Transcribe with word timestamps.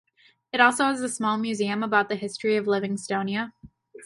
It 0.51 0.59
also 0.59 0.85
has 0.85 0.99
a 1.01 1.07
small 1.07 1.37
museum 1.37 1.83
about 1.83 2.09
the 2.09 2.15
history 2.15 2.55
of 2.55 2.65
Livingstonia. 2.65 3.51